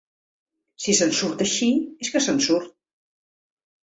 [0.85, 1.69] Si se'n surt així
[2.05, 2.75] és que se'n surt.